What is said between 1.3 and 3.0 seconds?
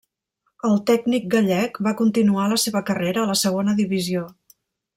gallec va continuar la seva